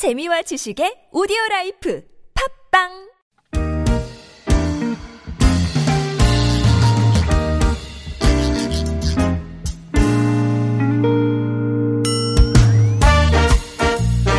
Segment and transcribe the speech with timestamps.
[0.00, 2.02] 재미와 지식의 오디오 라이프
[2.72, 2.88] 팟빵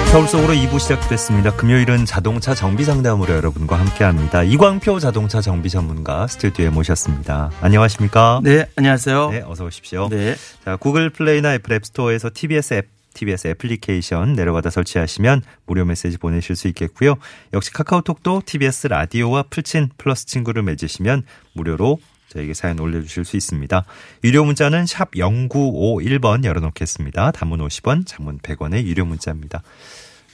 [0.10, 1.56] 서울 속으로 2부 시작됐습니다.
[1.56, 4.42] 금요일은 자동차 정비 상담으로 여러분과 함께합니다.
[4.42, 7.52] 이광표 자동차 정비 전문가 스튜디오에 모셨습니다.
[7.62, 8.42] 안녕하십니까?
[8.44, 9.30] 네, 안녕하세요.
[9.30, 10.10] 네, 어서 오십시오.
[10.10, 10.34] 네.
[10.66, 16.68] 자, 구글 플레이나 애플 앱스토어에서 TBS 앱 TBS 애플리케이션 내려받아 설치하시면 무료 메시지 보내실 수
[16.70, 17.16] 있겠고요.
[17.54, 23.86] 역시 카카오톡도 TBS 라디오와 플친 플러스 친구를 맺으시면 무료로 저에게 사연 올려주실 수 있습니다.
[24.24, 27.32] 유료 문자는 샵 0951번 열어놓겠습니다.
[27.32, 29.62] 단문 50원, 장문 100원의 유료 문자입니다.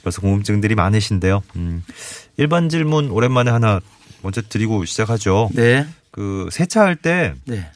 [0.02, 1.42] 벌써 궁금증들이 많으신데요.
[1.56, 1.82] 음,
[2.38, 3.80] 1번 질문 오랜만에 하나
[4.22, 5.50] 먼저 드리고 시작하죠.
[5.54, 5.86] 네.
[6.10, 7.68] 그 세차할 때 네.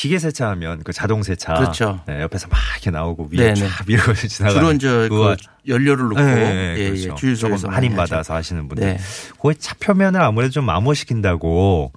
[0.00, 2.00] 기계 세차하면 그 자동 세차 그렇죠.
[2.06, 3.68] 네, 옆에서 막 이렇게 나오고 위에 네네.
[3.68, 7.10] 쫙 밀고 지나가 주로 이제 그거 그 연료를 넣고 네, 네, 예, 그렇죠.
[7.10, 7.94] 예, 주유소에서 할인.
[7.94, 8.82] 받아서 하시는 분들.
[8.82, 8.98] 네.
[9.38, 11.92] 거기 차 표면을 아무래도 좀 마모시킨다고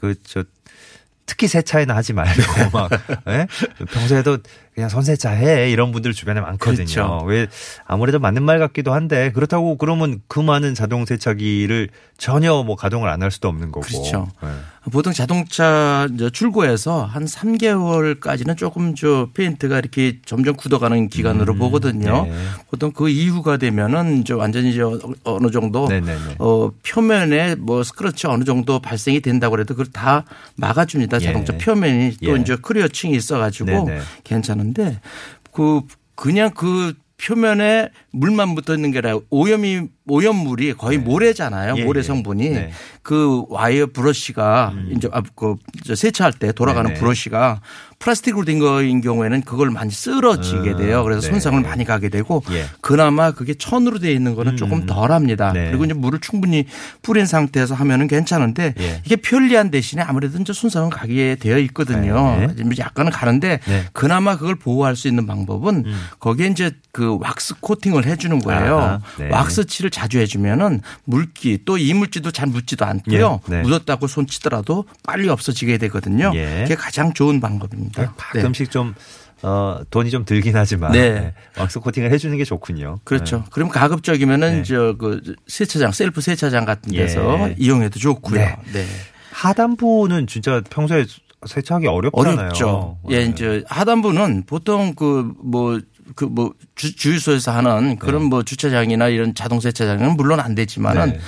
[0.00, 0.44] 그저
[1.26, 2.42] 특히 세차에는 하지 말고
[2.72, 2.90] 막
[3.26, 3.48] 예?
[3.92, 4.38] 평소에도
[4.78, 6.76] 그냥 손세차 해 이런 분들 주변에 많거든요.
[6.84, 7.24] 그렇죠.
[7.26, 7.48] 왜
[7.84, 13.18] 아무래도 맞는 말 같기도 한데 그렇다고 그러면 그 많은 자동 세차기를 전혀 뭐 가동을 안
[13.20, 13.84] 할 수도 없는 거고.
[13.84, 14.28] 그렇죠.
[14.44, 14.48] 예.
[14.92, 22.24] 보통 자동차 출고해서 한 3개월까지는 조금 저 페인트가 이렇게 점점 굳어가는 기간으로 보거든요.
[22.24, 22.32] 네.
[22.70, 24.80] 보통 그 이후가 되면은 이제 완전히 이제
[25.24, 26.36] 어느 정도 네네네.
[26.38, 31.18] 어 표면에 뭐 스크래치 어느 정도 발생이 된다고 해도 그걸 다 막아줍니다.
[31.18, 31.58] 자동차 예.
[31.58, 32.40] 표면이 또 예.
[32.40, 34.00] 이제 clear층이 있어가지고 네네.
[34.24, 35.00] 괜찮은 데
[35.58, 35.80] 그
[36.14, 41.74] 그냥 그 표면에 물만 붙어 있는 게 아니라 오염이 오염물이 거의 모래잖아요.
[41.76, 42.02] 예, 모래 예.
[42.04, 42.58] 성분이 네.
[42.66, 42.70] 음.
[43.02, 45.56] 그 와이어 브러쉬가 이제 아, 그
[45.96, 47.00] 세차할 때 돌아가는 네네.
[47.00, 47.60] 브러쉬가
[47.98, 51.02] 플라스틱으로 된 거인 경우에는 그걸 많이 쓰러지게 음, 돼요.
[51.02, 51.28] 그래서 네.
[51.28, 52.64] 손상을 많이 가게 되고 예.
[52.80, 55.52] 그나마 그게 천으로 되어 있는 거는 조금 덜합니다.
[55.52, 55.68] 네.
[55.68, 56.66] 그리고 이제 물을 충분히
[57.02, 59.02] 뿌린 상태에서 하면은 괜찮은데 예.
[59.04, 62.36] 이게 편리한 대신에 아무래도 이제 손상은 가게 되어 있거든요.
[62.38, 62.54] 네.
[62.78, 63.74] 약간은 가는데 네.
[63.74, 63.86] 음.
[63.92, 65.84] 그나마 그걸 보호할 수 있는 방법은
[66.20, 69.00] 거기에 이제 그 왁스 코팅을 해주는 거예요.
[69.18, 69.28] 네.
[69.30, 73.40] 왁스칠을 자주 해주면은 물기 또 이물질도 잘 묻지도 않고요.
[73.50, 73.62] 예, 네.
[73.62, 76.32] 묻었다고 손 치더라도 빨리 없어지게 되거든요.
[76.34, 76.62] 예.
[76.62, 77.87] 그게 가장 좋은 방법입니다.
[77.96, 78.08] 네.
[78.16, 78.94] 가끔씩 좀
[79.42, 81.10] 어, 돈이 좀 들긴 하지만 네.
[81.10, 81.34] 네.
[81.56, 82.98] 왁스 코팅을 해주는 게 좋군요.
[83.04, 83.44] 그렇죠.
[83.50, 84.62] 그럼 가급적이면은 네.
[84.64, 87.54] 저그 세차장 셀프 세차장 같은 데서 예.
[87.58, 88.40] 이용해도 좋고요.
[88.40, 88.56] 네.
[88.72, 88.84] 네.
[89.30, 91.06] 하단부는 진짜 평소에
[91.46, 92.38] 세차하기 어렵잖아요.
[92.38, 92.98] 어렵죠.
[93.10, 93.24] 예, 네.
[93.26, 95.78] 이제 하단부는 보통 그 뭐
[96.14, 101.20] 그뭐 주유소에서 하는 그런 뭐 주차장이나 이런 자동 세차장은 물론 안 되지만은 네.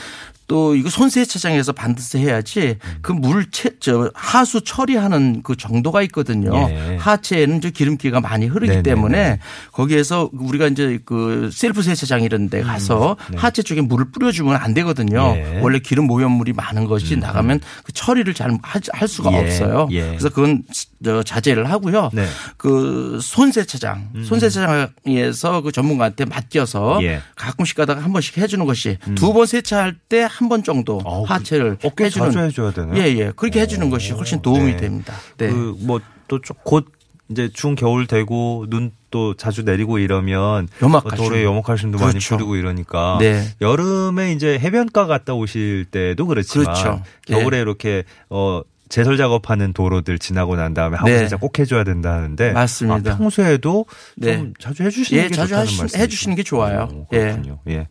[0.50, 6.50] 또 이거 손세차장에서 반드시 해야지 그 물채저 하수 처리하는 그 정도가 있거든요.
[6.68, 6.96] 예.
[6.96, 8.82] 하체에는 저 기름기가 많이 흐르기 네네네.
[8.82, 9.38] 때문에
[9.70, 14.74] 거기에서 우리가 이제 그 셀프 세차장 이런 데 가서 하체 쪽에 물을 뿌려 주면 안
[14.74, 15.34] 되거든요.
[15.34, 15.58] 네.
[15.58, 15.60] 예.
[15.60, 18.50] 원래 기름 오염물이 많은 것이 나가면 그 처리를 잘
[18.92, 19.36] 할 수가 예.
[19.38, 19.86] 없어요.
[19.92, 20.00] 예.
[20.08, 20.64] 그래서 그건
[21.04, 22.10] 저 자제를 하고요.
[22.12, 22.26] 네.
[22.56, 27.22] 그 손세차장, 손세차장에서 그 전문가한테 맡겨서 예.
[27.36, 31.76] 가끔씩 가다가 한 번씩 해 주는 것이 두 번 세차할 때한 번 정도 어우, 하체를
[31.84, 33.00] 어, 꽤 해주는 자주 해줘야 되나요?
[33.00, 33.32] 예, 예.
[33.36, 34.76] 그렇게 해주는 것이 훨씬 도움이 네.
[34.78, 35.14] 됩니다.
[35.36, 35.48] 네.
[35.48, 36.86] 그뭐또곧
[37.28, 40.68] 이제 중 겨울 되고 눈 또 자주 내리고 이러면.
[41.16, 42.36] 도로에 염화칼슘도 많이 그렇죠.
[42.36, 43.42] 뿌리고 이러니까 네.
[43.60, 47.02] 여름에 이제 해변가 갔다 오실 때도 그렇지만 그렇죠.
[47.26, 47.60] 겨울에 네.
[47.62, 51.18] 이렇게 어 제설 작업하는 도로들 지나고 난 다음에 하부 네.
[51.18, 53.14] 세차 꼭 해줘야 된다 하는데 맞습니다.
[53.14, 53.86] 아, 평소에도
[54.16, 54.36] 네.
[54.36, 57.06] 좀 자주 해주시는 예, 게 자주 좋다는 말씀 해주시는 게 좋아요.
[57.10, 57.58] 그렇군요.
[57.68, 57.88] 예.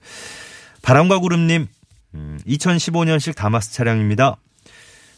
[0.81, 1.67] 바람과 구름님,
[2.15, 4.37] 음, 2015년식 다마스 차량입니다.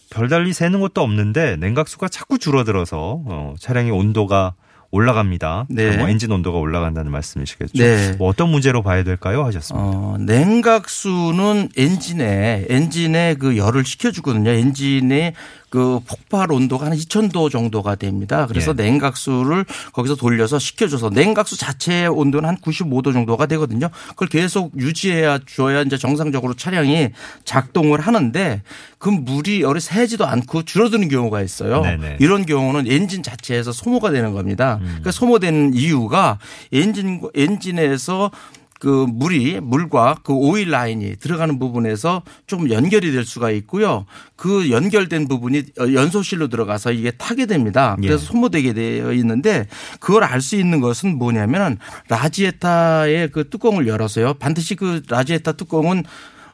[0.09, 4.55] 별달리 새는 것도 없는데 냉각수가 자꾸 줄어들어서 어, 차량의 온도가
[4.91, 5.67] 올라갑니다.
[5.69, 5.95] 네.
[5.97, 7.81] 뭐 엔진 온도가 올라간다는 말씀이시겠죠.
[7.81, 8.11] 네.
[8.17, 9.45] 뭐 어떤 문제로 봐야 될까요?
[9.45, 9.87] 하셨습니다.
[9.87, 14.49] 어, 냉각수는 엔진에 엔진에 그 열을 식혀주거든요.
[14.49, 15.33] 엔진의
[15.71, 18.45] 그 폭발 온도가 한 2,000도 정도가 됩니다.
[18.45, 18.83] 그래서 예.
[18.83, 23.89] 냉각수를 거기서 돌려서 식혀줘서 냉각수 자체의 온도는 한 95도 정도가 되거든요.
[24.09, 27.11] 그걸 계속 유지해야 줘야 이제 정상적으로 차량이
[27.45, 28.61] 작동을 하는데
[28.97, 31.81] 그 물이 열이 새지도 않고 줄어드는 경우가 있어요.
[31.81, 32.17] 네네.
[32.19, 34.77] 이런 경우는 엔진 자체에서 소모가 되는 겁니다.
[34.81, 36.37] 그러니까 소모되는 이유가
[36.73, 38.29] 엔진 엔진에서
[38.81, 44.07] 그 물이 물과 그 오일 라인이 들어가는 부분에서 좀 연결이 될 수가 있고요.
[44.35, 47.95] 그 연결된 부분이 어, 연소실로 들어가서 이게 타게 됩니다.
[48.01, 48.07] 예.
[48.07, 49.67] 그래서 소모되게 되어 있는데
[49.99, 51.77] 그걸 알 수 있는 것은 뭐냐면은
[52.09, 54.33] 라지에타의 그 뚜껑을 열어서요.
[54.35, 56.03] 반드시 그 라지에타 뚜껑은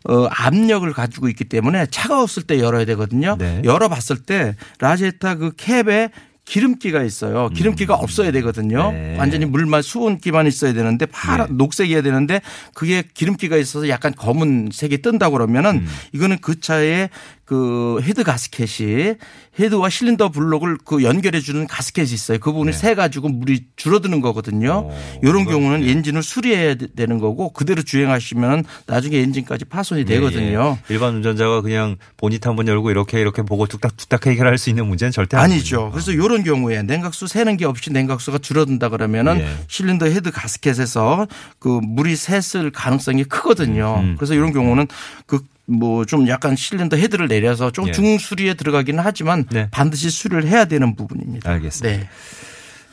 [0.10, 3.38] 어, 압력을 가지고 있기 때문에 차가웠을 때 열어야 되거든요.
[3.40, 3.62] 네.
[3.64, 6.12] 열어봤을 때 라지에타 그 캡에
[6.48, 7.50] 기름기가 있어요.
[7.50, 8.92] 기름기가 없어야 되거든요.
[8.92, 9.18] 네.
[9.18, 11.54] 완전히 물만 수분기만 있어야 되는데 파란 네.
[11.58, 12.42] 녹색이어야 되는데
[12.74, 15.88] 그게 기름기가 있어서 약간 검은색이 뜬다 그러면은 음.
[16.14, 17.10] 이거는 그 차에
[17.48, 19.16] 그 헤드 가스켓이
[19.58, 22.40] 헤드와 실린더 블록을 그 연결해 주는 가스켓이 있어요.
[22.40, 24.90] 그 부분이 새 가지고 물이 줄어드는 거거든요.
[24.90, 25.20] 네.
[25.20, 25.92] 오, 이런 이건 경우는 네.
[25.92, 30.78] 엔진을 수리해야 되는 거고 그대로 주행하시면 나중에 엔진까지 파손이 되거든요.
[30.78, 30.94] 예, 예.
[30.94, 35.38] 일반 운전자가 그냥 보닛 한번 열고 이렇게 이렇게 보고 뚝딱뚝딱 해결할 수 있는 문제는 절대
[35.38, 35.54] 아니죠.
[35.54, 35.92] 아니죠.
[35.92, 39.48] 그래서 이런 경우에 냉각수 새는 게 없이 냉각수가 줄어든다 그러면은 예.
[39.70, 41.28] 실린더 헤드 가스켓에서
[41.60, 44.02] 그 물이 샜을 가능성이 크거든요.
[44.02, 44.16] 음.
[44.18, 44.88] 그래서 이런 경우는
[45.26, 47.92] 그 뭐 좀 약간 실린더 헤드를 내려서 좀 예.
[47.92, 49.68] 중수리에 들어가기는 하지만 네.
[49.72, 51.50] 반드시 수리를 해야 되는 부분입니다.
[51.52, 52.00] 알겠습니다.
[52.00, 52.10] 네.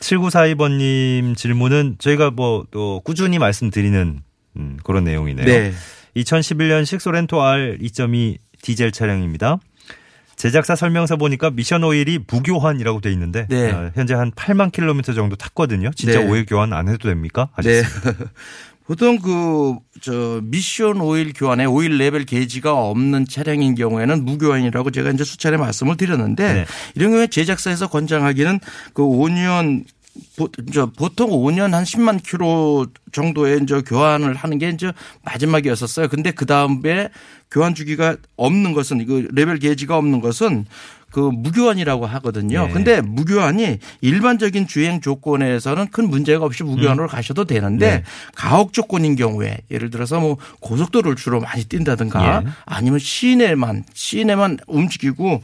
[0.01, 4.19] 7942번님 질문은 저희가 뭐 또 꾸준히 말씀드리는
[4.57, 5.45] 음, 그런 내용이네요.
[5.45, 5.73] 네.
[6.17, 9.59] 2011년식 소렌토 R 2.2 디젤 차량입니다.
[10.35, 13.71] 제작사 설명서 보니까 미션 오일이 무교환이라고 돼 있는데 네.
[13.71, 15.91] 어, 현재 한 8만 킬로미터 정도 탔거든요.
[15.95, 16.27] 진짜 네.
[16.27, 17.49] 오일 교환 안 해도 됩니까?
[17.63, 17.81] 네.
[17.81, 18.25] 하셨습니다.
[18.87, 25.23] 보통 그, 저, 미션 오일 교환에 오일 레벨 게이지가 없는 차량인 경우에는 무교환이라고 제가 이제
[25.23, 26.65] 수차례 말씀을 드렸는데 네.
[26.93, 28.59] 이런 경우에 제작사에서 권장하기는
[28.93, 29.85] 그 5년
[30.37, 34.93] 보, 저 보통 5년 한 10만 킬로 정도의 이제 교환을 하는 게 이제
[35.23, 36.07] 마지막이었었어요.
[36.07, 37.09] 근데 그 다음에
[37.51, 40.65] 교환 주기가 없는 것은 이거 레벨 게이지가 없는 것은
[41.15, 42.67] 그 무교환이라고 하거든요.
[42.67, 42.73] 네.
[42.73, 48.03] 근데 무교환이 일반적인 주행 조건에서는 큰 문제가 없이 무교환으로 가셔도 되는데 네.
[48.35, 52.49] 가혹 조건인 경우에 예를 들어서 뭐 고속도로를 주로 많이 뛴다든가 예.
[52.65, 55.41] 아니면 시내만 시내만 움직이고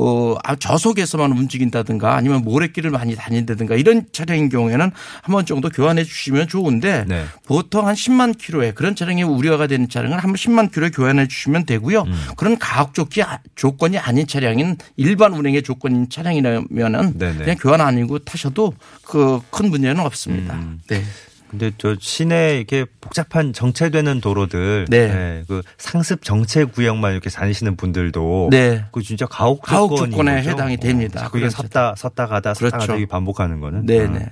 [0.00, 4.90] 어, 아, 저속에서만 움직인다든가 아니면 모래길을 많이 다닌다든가 이런 차량인 경우에는
[5.22, 7.24] 한 번 정도 교환해 주시면 좋은데 네.
[7.46, 12.02] 보통 한 10만 킬로에 그런 차량이 우려가 되는 차량은 한번 10만 킬로에 교환해 주시면 되고요.
[12.02, 12.14] 음.
[12.36, 13.22] 그런 가혹 조기
[13.56, 17.38] 조건이 아닌 차량인 일반 운행의 조건인 차량이라면은 네네.
[17.38, 18.72] 그냥 교환 아니고 타셔도
[19.04, 20.54] 그 큰 문제는 없습니다.
[20.54, 20.80] 음.
[20.88, 21.02] 네.
[21.50, 24.96] 근데 저 시내 이렇게 복잡한 정체되는 도로들, 네.
[24.98, 28.84] 예, 그 상습 정체 구역만 이렇게 다니시는 분들도, 네.
[28.92, 30.42] 그 진짜 가혹, 가혹 조건에?
[30.42, 31.20] 해당이 됩니다.
[31.20, 32.78] 어, 자꾸 이게 섰다 섰다 가다 섰다 그렇죠.
[32.78, 33.86] 가다 이게 반복하는 거는.
[33.86, 34.18] 네네.
[34.18, 34.26] 어.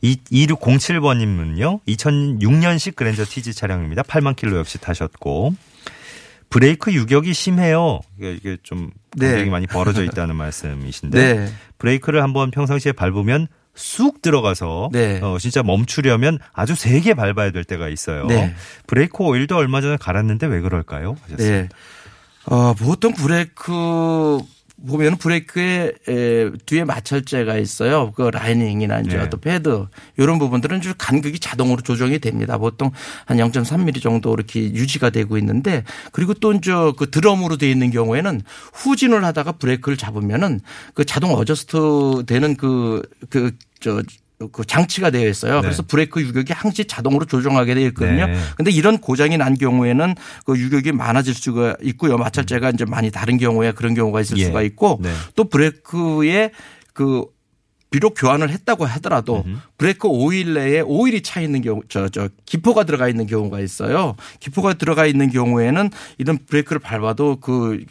[0.00, 4.02] 이 2607번님은요, 2006년식 그랜저 TG 차량입니다.
[4.02, 5.54] 8만 킬로 역시 타셨고,
[6.50, 8.00] 브레이크 유격이 심해요.
[8.20, 9.26] 이게, 좀 네.
[9.26, 11.52] 굉장히 많이 벌어져 있다는 말씀이신데, 네.
[11.78, 15.20] 브레이크를 한번 평상시에 밟으면 쑥 들어가서 네.
[15.22, 18.26] 어, 진짜 멈추려면 아주 세게 밟아야 될 때가 있어요.
[18.26, 18.54] 네.
[18.88, 21.16] 브레이크 오일도 얼마 전에 갈았는데 왜 그럴까요?
[21.22, 21.44] 하셨습니다.
[21.44, 21.68] 네.
[22.46, 24.38] 어, 보통 브레이크
[24.86, 28.12] 보면 브레이크에 에, 뒤에 마찰재가 있어요.
[28.12, 29.22] 그 라이닝이나 이제 네.
[29.22, 29.86] 어떤 패드
[30.16, 32.58] 이런 부분들은 좀 간극이 자동으로 조정이 됩니다.
[32.58, 32.92] 보통
[33.26, 38.42] 한 0.3mm 정도 이렇게 유지가 되고 있는데 그리고 또 이제 그 드럼으로 되어 있는 경우에는
[38.72, 40.60] 후진을 하다가 브레이크를 잡으면은
[40.94, 44.02] 그 자동 adjust 되는 그 그 저
[44.52, 45.56] 그 장치가 되어 있어요.
[45.56, 45.62] 네.
[45.62, 48.26] 그래서 브레이크 유격이 항시 자동으로 조정하게 되어 있거든요.
[48.26, 48.38] 네.
[48.56, 50.14] 근데 이런 고장이 난 경우에는
[50.44, 52.16] 그 유격이 많아질 수가 있고요.
[52.18, 54.44] 마찰재가 이제 많이 닳은 경우에 그런 경우가 있을 예.
[54.44, 55.12] 수가 있고 네.
[55.34, 56.52] 또 브레이크에
[56.92, 57.24] 그
[57.90, 59.44] 비록 교환을 했다고 하더라도
[59.78, 64.14] 브레이크 오일 내에 오일이 차 있는 경우 저 저 기포가 들어가 있는 경우가 있어요.
[64.40, 67.82] 기포가 들어가 있는 경우에는 이런 브레이크를 밟아도 그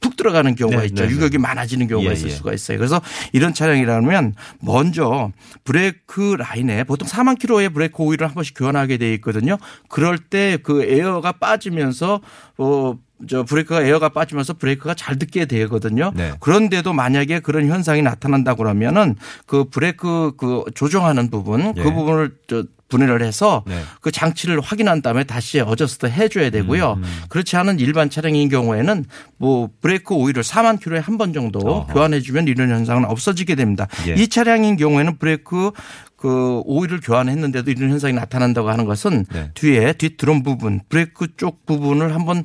[0.00, 1.02] 푹 들어가는 경우가 네, 있죠.
[1.02, 1.14] 네, 네.
[1.14, 2.32] 유격이 많아지는 경우가 예, 있을 예.
[2.32, 2.78] 수가 있어요.
[2.78, 3.00] 그래서
[3.32, 5.32] 이런 차량이라면 먼저
[5.64, 9.58] 브레이크 라인에 보통 4만 킬로의 브레이크 오일을 한 번씩 교환하게 돼 있거든요.
[9.88, 12.20] 그럴 때 그 에어가 빠지면서
[12.58, 12.94] 어,
[13.28, 16.12] 저 브레이크가 에어가 빠지면서 브레이크가 잘 듣게 되거든요.
[16.14, 16.32] 네.
[16.40, 19.16] 그런데도 만약에 그런 현상이 나타난다 그러면은
[19.46, 21.82] 그 브레이크 그 조정하는 부분 예.
[21.82, 23.80] 그 부분을 저 분해를 해서 네.
[24.02, 26.94] 그 장치를 확인한 다음에 다시 adjust 해줘야 되고요.
[26.98, 29.06] 음, 그렇지 않은 일반 차량인 경우에는
[29.38, 31.92] 뭐 브레이크 오일을 4만 킬로에 한 번 정도 어허.
[31.94, 33.86] 교환해주면 이런 현상은 없어지게 됩니다.
[34.08, 34.14] 예.
[34.14, 35.70] 이 차량인 경우에는 브레이크
[36.16, 39.50] 그 오일을 교환했는데도 이런 현상이 나타난다고 하는 것은 네.
[39.54, 42.44] 뒤에 뒷 드럼 부분 브레이크 쪽 부분을 한번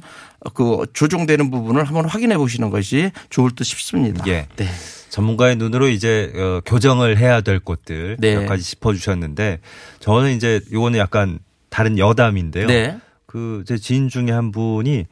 [0.54, 4.24] 그 조정되는 부분을 한번 확인해 보시는 것이 좋을 듯 싶습니다.
[4.28, 4.48] 예.
[4.56, 4.68] 네.
[5.16, 8.36] 전문가의 눈으로 이제 어, 교정을 해야 될 곳들 네.
[8.36, 9.62] 몇 가지 짚어주셨는데
[10.02, 12.68] 저는 이제 이거는 약간 다른 여담인데요.
[12.68, 12.98] 네.
[13.26, 15.06] 그제 지인 중에 한 분이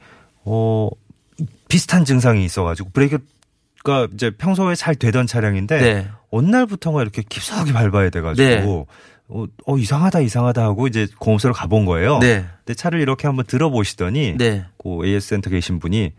[0.44, 0.90] 어
[1.70, 6.10] 비슷한 증상이 있어가지고 브레이크가 이제 평소에 잘 되던 차량인데 네.
[6.32, 8.86] 어느 날부터가 이렇게 깊숙이 밟아야 돼가지고 네.
[9.30, 12.20] 어, 어, 이상하다 이상하다 하고 이제 공업소를 가본 거예요.
[12.20, 12.46] 네.
[12.58, 14.66] 근데 차를 이렇게 한번 들어보시더니 네.
[14.78, 16.12] 그 AS 센터 계신 분이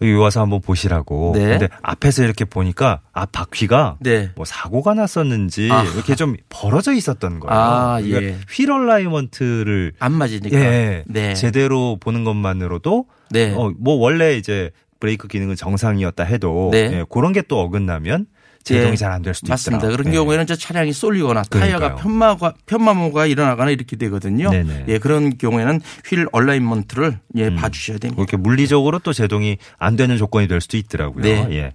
[0.00, 1.32] 여기 와서 한번 보시라고.
[1.34, 1.46] 네.
[1.46, 4.30] 근데 앞에서 이렇게 보니까 앞 바퀴가 네.
[4.36, 5.82] 뭐 사고가 났었는지 아.
[5.82, 7.60] 이렇게 좀 벌어져 있었던 거예요.
[7.60, 8.36] 아, 그러니까 예.
[8.50, 10.56] wheel alignment를 안 맞으니까.
[10.56, 11.34] 예, 네.
[11.34, 13.52] 제대로 보는 것만으로도 네.
[13.54, 16.78] 어, 뭐 원래 이제 브레이크 기능은 정상이었다 해도 네.
[16.92, 18.26] 예, 그런 게 또 어긋나면
[18.68, 18.96] 제동이 예.
[18.96, 19.86] 잘안 될 수도 맞습니다.
[19.86, 19.96] 있더라.
[19.96, 20.16] 그런 네.
[20.16, 21.96] 경우에는 이제 차량이 쏠리거나 타이어가.
[21.96, 24.50] 편마가 편마모가 일어나거나 이렇게 되거든요.
[24.50, 24.84] 네네.
[24.88, 27.56] 예, 그런 경우에는 wheel alignment를 예, 음.
[27.56, 28.20] 봐주셔야 됩니다.
[28.20, 31.22] 이렇게 물리적으로 또 제동이 안 되는 조건이 될 수도 있더라고요.
[31.22, 31.46] 네.
[31.52, 31.72] 예.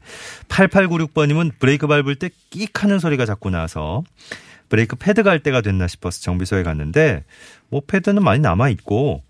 [0.50, 4.03] 8896번님은 브레이크 밟을 때 끼익 하는 소리가 자꾸 나서
[4.69, 7.23] 브레이크 패드 갈 때가 됐나 싶어서 정비소에 갔는데
[7.69, 9.23] 뭐 패드는 많이 남아 있고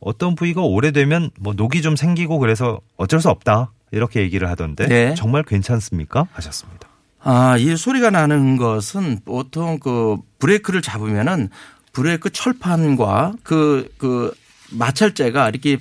[0.00, 3.72] 어떤 부위가 오래되면 뭐 녹이 좀 생기고 그래서 어쩔 수 없다.
[3.94, 5.14] 이렇게 얘기를 하던데 네.
[5.14, 6.26] 정말 괜찮습니까?
[6.32, 6.88] 하셨습니다.
[7.24, 11.48] 아, 이 소리가 나는 것은 보통 그 브레이크를 잡으면은
[11.92, 14.32] 브레이크 철판과 그, 그
[14.70, 15.78] 마찰재가 이렇게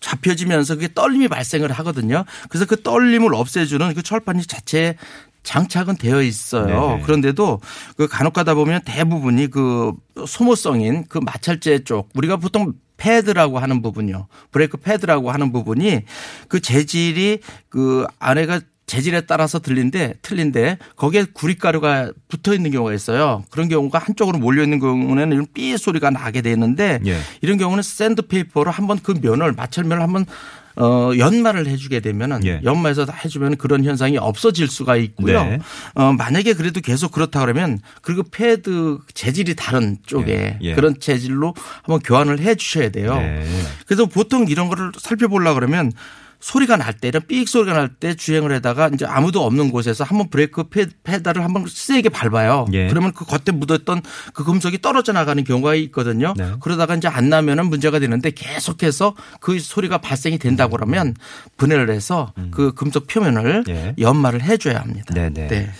[0.00, 2.24] 잡혀지면서 그게 떨림이 발생을 하거든요.
[2.48, 4.96] 그래서 그 떨림을 없애주는 그 철판이 자체에
[5.42, 6.66] 장착은 되어 있어요.
[6.66, 7.02] 네네.
[7.02, 7.60] 그런데도
[7.96, 9.92] 그 간혹 가다 보면 대부분이 그
[10.26, 14.26] 소모성인 그 마찰재 쪽 우리가 보통 패드라고 하는 부분이요.
[14.50, 16.02] 브레이크 패드라고 하는 부분이
[16.48, 18.60] 그 재질이 그 안에가
[18.90, 23.44] 재질에 따라서 들린데 틀린데 거기에 구릿가루가 붙어 있는 경우가 있어요.
[23.48, 27.16] 그런 경우가 한쪽으로 몰려 있는 경우에는 이런 삐 소리가 나게 되는데 예.
[27.40, 30.26] 이런 경우는 샌드페이퍼로 한번 그 면을 마찰면을 한번
[30.74, 32.60] 어 연마를 해주게 되면은 예.
[32.64, 35.44] 연마해서 다 해주면 그런 현상이 없어질 수가 있고요.
[35.44, 35.58] 네.
[35.94, 40.58] 어 만약에 그래도 계속 그렇다 그러면 그리고 패드 재질이 다른 쪽에 예.
[40.62, 40.74] 예.
[40.74, 41.54] 그런 재질로
[41.84, 43.14] 한번 교환을 해 주셔야 돼요.
[43.14, 43.46] 네.
[43.86, 45.92] 그래서 보통 이런 거를 살펴보려 그러면
[46.40, 50.30] 소리가 날 때, 이런 삑 소리가 날 때 주행을 하다가 이제 아무도 없는 곳에서 한번
[50.30, 52.64] 브레이크 페- 페달을 한번 세게 밟아요.
[52.72, 52.88] 예.
[52.88, 54.00] 그러면 그 겉에 묻었던
[54.32, 56.32] 그 금속이 떨어져 나가는 경우가 있거든요.
[56.36, 56.52] 네.
[56.60, 61.14] 그러다가 이제 안 나면은 문제가 되는데 계속해서 그 소리가 발생이 된다고 그러면
[61.58, 63.72] 분해를 해서 그 금속 표면을 음.
[63.74, 63.94] 예.
[63.98, 65.12] 연마를 해줘야 합니다.
[65.14, 65.48] 네네.
[65.48, 65.70] 네.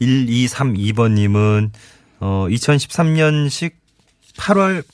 [0.00, 1.70] 1232번님은
[2.20, 3.72] 어, 2013년식
[4.36, 4.84] 8월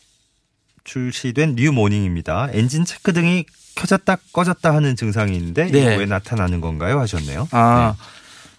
[0.84, 2.48] 출시된 뉴 모닝입니다.
[2.52, 3.44] 엔진 체크 등이
[3.78, 5.68] 켜졌다 꺼졌다 하는 증상이 있는데 네.
[5.68, 6.98] 이게 왜 나타나는 건가요?
[7.00, 7.48] 하셨네요.
[7.52, 7.94] 아,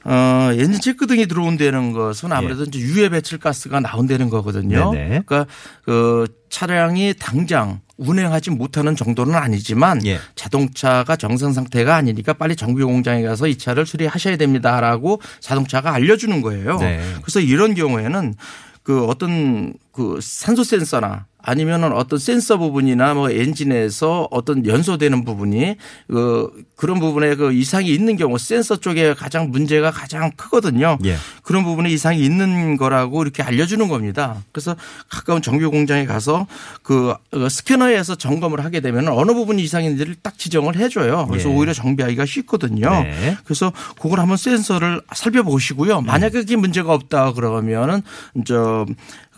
[0.05, 4.91] 어, 엔진 체크 등이 들어온다는 것은 아무래도 이제 유해 배출 가스가 나온다는 거거든요.
[4.91, 5.23] 네네.
[5.25, 5.45] 그러니까
[5.83, 10.19] 그 차량이 당장 운행하지 못하는 정도는 아니지만 예.
[10.35, 16.77] 자동차가 정상 상태가 아니니까 빨리 정비 공장에 가서 이 차를 수리하셔야 됩니다라고 자동차가 알려주는 거예요.
[16.79, 17.01] 네.
[17.21, 18.35] 그래서 이런 경우에는
[18.83, 25.75] 그 어떤 그 산소 센서나 아니면은 어떤 센서 부분이나 뭐 엔진에서 어떤 연소되는 부분이
[26.07, 30.97] 그 그런 부분에 그 이상이 있는 경우 센서 쪽에 가장 문제가 가장 크거든요.
[31.05, 31.15] 예.
[31.43, 34.43] 그런 부분에 이상이 있는 거라고 이렇게 알려주는 겁니다.
[34.51, 34.75] 그래서
[35.09, 36.45] 가까운 정비 공장에 가서
[36.83, 37.13] 그
[37.49, 41.25] 스캐너에서 점검을 하게 되면 어느 부분이 이상인지를 딱 지정을 해줘요.
[41.29, 41.53] 그래서 예.
[41.53, 42.89] 오히려 정비하기가 쉽거든요.
[43.03, 43.37] 네.
[43.45, 46.01] 그래서 그걸 한번 센서를 살펴보시고요.
[46.01, 48.01] 만약에 그게 문제가 없다 그러면은
[48.45, 48.85] 저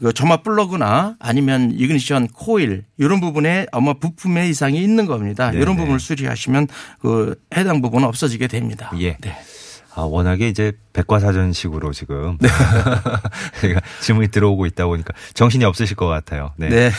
[0.01, 5.51] 그 점화 플러그나 아니면 이그니션 코일 이런 부분에 아마 부품에 이상이 있는 겁니다.
[5.51, 5.61] 네네.
[5.61, 6.67] 이런 부분을 수리하시면
[7.01, 8.91] 그 해당 부분은 없어지게 됩니다.
[8.99, 9.15] 예.
[9.21, 9.37] 네.
[9.93, 12.37] 아, 워낙에 이제 백과사전식으로 지금
[13.61, 16.53] 제가 질문이 들어오고 있다 보니까 정신이 없으실 것 같아요.
[16.55, 16.69] 네.
[16.69, 16.91] 네.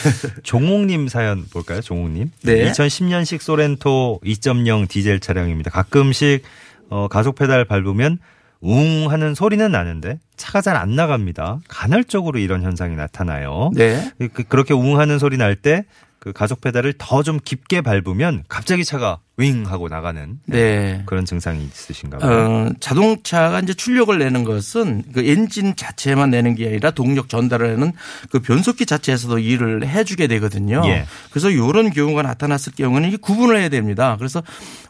[0.43, 1.81] 종옥님 사연 볼까요?
[1.81, 2.31] 종옥님.
[2.43, 2.71] 네.
[2.71, 5.71] 2010년식 소렌토 2.0 디젤 차량입니다.
[5.71, 6.43] 가끔씩
[6.91, 8.19] 어, 가속 페달 밟으면
[8.63, 11.61] 웅 하는 소리는 나는데 차가 잘 안 나갑니다.
[11.69, 13.71] 간헐적으로 이런 현상이 나타나요.
[13.75, 14.11] 네.
[14.33, 15.85] 그- 그렇게 웅 하는 소리 날 때
[16.23, 21.03] 그 가속 페달을 더 좀 깊게 밟으면 갑자기 차가 윙 하고 나가는 네.
[21.07, 22.31] 그런 증상이 있으신가 봐요.
[22.31, 27.93] 어, 자동차가 이제 출력을 내는 것은 그 엔진 자체만 내는 게 아니라 동력 전달을 하는
[28.31, 30.83] 그 변속기 자체에서도 일을 해주게 되거든요.
[30.87, 31.07] 예.
[31.31, 34.17] 그래서 이런 경우가 나타났을 경우는 구분을 해야 됩니다.
[34.19, 34.43] 그래서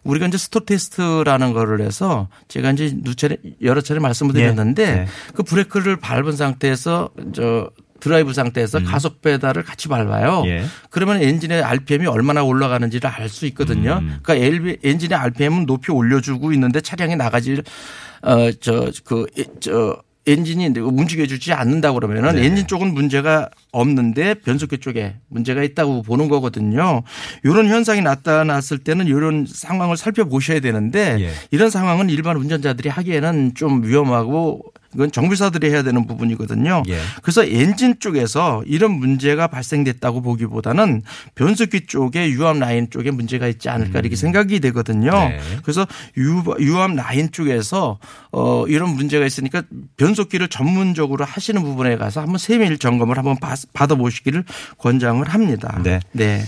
[0.02, 4.92] 우리가 이제 stall test라는 거를 해서 제가 이제 누차례 여러 차례 말씀을 드렸는데 예.
[4.92, 5.06] 네.
[5.34, 7.70] 그 브레이크를 밟은 상태에서 저
[8.02, 10.40] 드라이브 상태에서 가속 페달을 같이 밟아요.
[10.40, 10.46] 음.
[10.46, 10.64] 예.
[10.90, 14.00] 그러면 엔진의 RPM이 얼마나 올라가는지를 알 수 있거든요.
[14.02, 14.18] 음.
[14.22, 17.62] 그러니까 엔진의 RPM은 높이 올려주고 있는데 차량이 나가질
[18.22, 22.44] 어저그저 엔진이 움직여주지 않는다 그러면은 네.
[22.46, 27.02] 엔진 쪽은 문제가 없는데 변속기 쪽에 문제가 있다고 보는 거거든요.
[27.42, 31.30] 이런 현상이 나타났을 때는 이런 상황을 살펴보셔야 되는데 예.
[31.50, 34.62] 이런 상황은 일반 운전자들이 하기에는 좀 위험하고
[34.94, 36.82] 이건 정비사들이 해야 되는 부분이거든요.
[36.88, 36.98] 예.
[37.22, 41.02] 그래서 엔진 쪽에서 이런 문제가 발생됐다고 보기보다는
[41.34, 45.10] 변속기 쪽에 유압 라인 쪽에 문제가 있지 않을까 이렇게 생각이 되거든요.
[45.12, 45.28] 음.
[45.30, 45.40] 네.
[45.62, 45.86] 그래서
[46.18, 47.98] 유- 유압 라인 쪽에서
[48.32, 49.62] 어 이런 문제가 있으니까
[49.96, 54.44] 변속기를 전문적으로 하시는 부분에 가서 한번 세밀 점검을 한번 받- 받아보시기를
[54.78, 55.80] 권장을 합니다.
[55.82, 56.00] 네.
[56.12, 56.42] 네.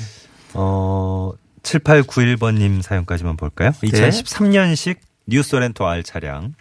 [0.53, 1.33] 어,
[1.63, 3.73] 7891번님 사연까지만 볼까요?
[3.83, 3.89] 네.
[3.89, 4.97] 2013년식
[5.27, 6.55] 뉴 소렌토 R 차량.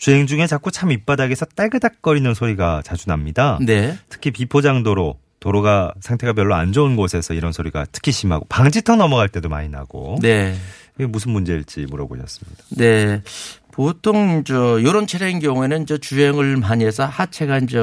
[0.00, 3.58] 주행 중에 자꾸 차 밑바닥에서 딸그닥거리는 소리가 자주 납니다.
[3.60, 3.96] 네.
[4.08, 9.48] 특히 비포장도로, 도로가 상태가 별로 안 좋은 곳에서 이런 소리가 특히 심하고 방지턱 넘어갈 때도
[9.48, 10.54] 많이 나고 네.
[10.96, 12.64] 이게 무슨 문제일지 물어보셨습니다.
[12.76, 13.22] 네.
[13.72, 17.78] 보통 저 요런 차량인 경우에는 저 주행을 많이 해서 하체가 이제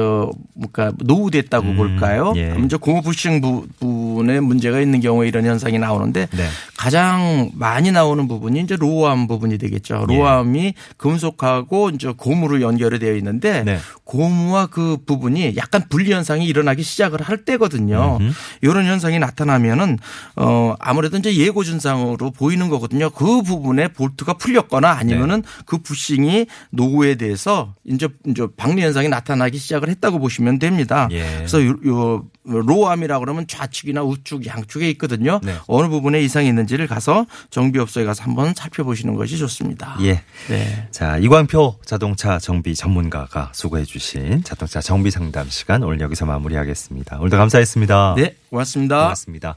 [0.54, 2.32] 뭔가 노후됐다고 음, 볼까요?
[2.36, 2.50] 예.
[2.50, 6.46] 그럼 이제 고무 부싱 부분에 문제가 있는 경우에 이런 현상이 나오는데 네.
[6.76, 10.06] 가장 많이 나오는 부분이 이제 로암 부분이 되겠죠.
[10.10, 10.14] 예.
[10.14, 13.78] 로암이 금속하고 이제 고무로 연결이 되어 있는데 네.
[14.04, 18.18] 고무와 그 부분이 약간 분리 현상이 일어나기 시작을 할 때거든요.
[18.60, 19.98] 이런 현상이 나타나면은
[20.36, 23.10] 어 아무래도 이제 예고 증상으로 보이는 거거든요.
[23.10, 25.48] 그 부분에 볼트가 풀렸거나 아니면은 네.
[25.66, 31.08] 그 부싱이 노후에 대해서 이제 이제 박리 현상이 나타나기 시작을 했다고 보시면 됩니다.
[31.10, 31.24] 예.
[31.36, 35.40] 그래서 요, 요 로암이라고 그러면 좌측이나 우측 양쪽에 있거든요.
[35.42, 35.56] 네.
[35.66, 39.98] 어느 부분에 이상이 있는지를 가서 정비업소에 가서 한번 살펴보시는 것이 좋습니다.
[40.02, 40.22] 예.
[40.48, 40.88] 네.
[40.90, 47.18] 자, 이광표 자동차 정비 전문가가 수고해 주신 자동차 정비 상담 시간 오늘 여기서 마무리하겠습니다.
[47.18, 48.14] 오늘도 감사했습니다.
[48.16, 49.02] 네, 고맙습니다.
[49.02, 49.54] 고맙습니다.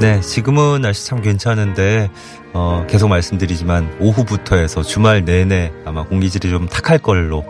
[0.00, 2.08] 네, 지금은 날씨 참 괜찮은데
[2.54, 7.44] 어, 계속 말씀드리지만 오후부터 해서 주말 내내 아마 공기질이 좀 탁할 걸로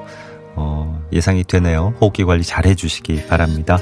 [0.57, 1.95] 어, 예상이 되네요.
[2.00, 3.78] 호흡기 관리 잘 해주시기 바랍니다.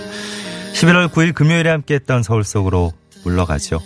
[0.75, 2.93] 11월 9일 금요일에 함께했던 서울 속으로
[3.25, 3.81] 물러가죠.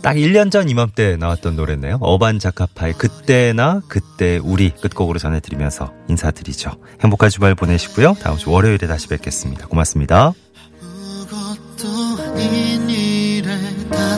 [0.00, 1.98] 딱 1년 전 이맘때 나왔던 노래네요.
[2.00, 6.70] 어반 자카파의 그때나 그때 우리 끝곡으로 전해드리면서 인사드리죠.
[7.02, 8.14] 행복한 주말 보내시고요.
[8.22, 9.66] 다음 주 월요일에 다시 뵙겠습니다.
[9.66, 10.32] 고맙습니다.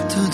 [0.04, 0.30] 아